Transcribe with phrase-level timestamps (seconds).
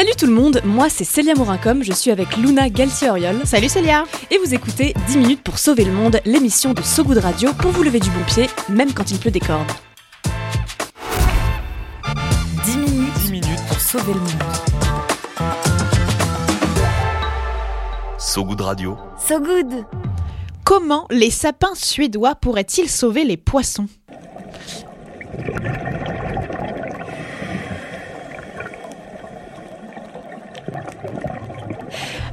[0.00, 3.42] Salut tout le monde, moi c'est Célia Morincom, je suis avec Luna Galtier-Oriol.
[3.44, 7.18] Salut Célia Et vous écoutez 10 minutes pour sauver le monde, l'émission de So Good
[7.18, 9.70] Radio pour vous lever du bon pied, même quand il pleut des cordes.
[12.64, 14.42] 10 minutes, 10 minutes pour sauver le monde.
[18.16, 18.96] So Good Radio.
[19.18, 19.84] So Good
[20.64, 23.86] Comment les sapins suédois pourraient-ils sauver les poissons?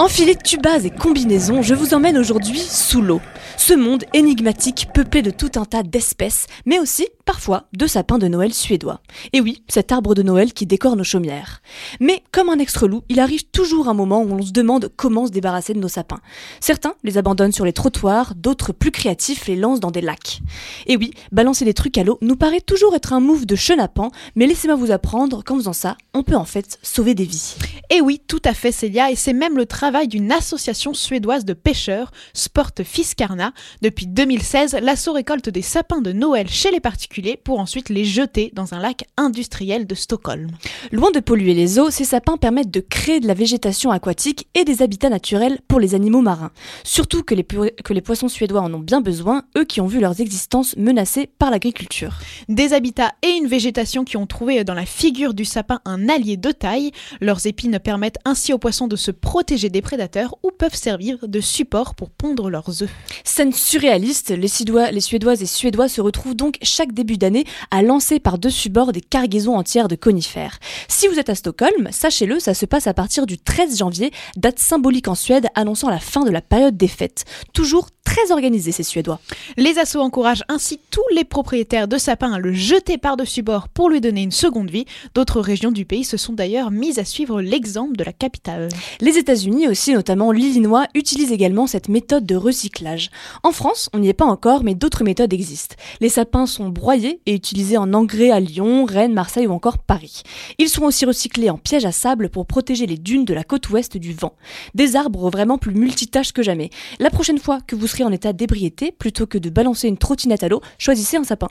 [0.00, 3.20] Enfilés tubas et combinaisons, je vous emmène aujourd'hui sous l'eau.
[3.56, 8.28] Ce monde énigmatique peuplé de tout un tas d'espèces, mais aussi parfois de sapins de
[8.28, 9.00] Noël suédois.
[9.32, 11.62] Et oui, cet arbre de Noël qui décore nos chaumières.
[12.00, 15.32] Mais comme un extra-loup, il arrive toujours un moment où on se demande comment se
[15.32, 16.20] débarrasser de nos sapins.
[16.60, 20.40] Certains les abandonnent sur les trottoirs, d'autres plus créatifs les lancent dans des lacs.
[20.86, 24.10] Et oui, balancer des trucs à l'eau nous paraît toujours être un move de chenapan,
[24.34, 27.54] mais laissez-moi vous apprendre qu'en faisant ça, on peut en fait sauver des vies.
[27.90, 31.54] Et oui, tout à fait Célia, et c'est même le travail d'une association suédoise de
[31.54, 33.39] pêcheurs, Sport Fiskarna.
[33.82, 38.50] Depuis 2016, l'assaut récolte des sapins de Noël chez les particuliers pour ensuite les jeter
[38.54, 40.50] dans un lac industriel de Stockholm.
[40.92, 44.64] Loin de polluer les eaux, ces sapins permettent de créer de la végétation aquatique et
[44.64, 46.52] des habitats naturels pour les animaux marins.
[46.84, 50.00] Surtout que les, que les poissons suédois en ont bien besoin, eux qui ont vu
[50.00, 52.18] leurs existences menacées par l'agriculture.
[52.48, 56.36] Des habitats et une végétation qui ont trouvé dans la figure du sapin un allié
[56.36, 56.90] de taille.
[57.20, 61.40] Leurs épines permettent ainsi aux poissons de se protéger des prédateurs ou peuvent servir de
[61.40, 62.90] support pour pondre leurs œufs.
[63.30, 67.80] Scène surréaliste, les, Suédois, les Suédoises et Suédois se retrouvent donc chaque début d'année à
[67.80, 70.58] lancer par-dessus bord des cargaisons entières de conifères.
[70.88, 74.58] Si vous êtes à Stockholm, sachez-le, ça se passe à partir du 13 janvier, date
[74.58, 77.24] symbolique en Suède annonçant la fin de la période des fêtes.
[77.54, 79.20] Toujours très organisés ces Suédois.
[79.56, 83.88] Les assauts encouragent ainsi tous les propriétaires de sapins à le jeter par-dessus bord pour
[83.88, 84.84] lui donner une seconde vie.
[85.14, 88.68] D'autres régions du pays se sont d'ailleurs mises à suivre l'exemple de la capitale.
[89.00, 93.10] Les États-Unis aussi, notamment l'Illinois, utilisent également cette méthode de recyclage.
[93.44, 95.76] En France, on n'y est pas encore, mais d'autres méthodes existent.
[96.00, 100.24] Les sapins sont broyés et utilisés en engrais à Lyon, Rennes, Marseille ou encore Paris.
[100.58, 103.70] Ils sont aussi recyclés en pièges à sable pour protéger les dunes de la côte
[103.70, 104.34] ouest du vent.
[104.74, 106.70] Des arbres vraiment plus multitâches que jamais.
[106.98, 110.42] La prochaine fois que vous serez en état d'ébriété, plutôt que de balancer une trottinette
[110.42, 111.48] à l'eau, choisissez un sapin.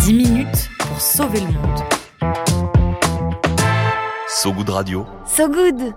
[0.00, 1.80] 10 minutes pour sauver le monde.
[4.28, 5.06] So Good Radio.
[5.26, 5.94] So Good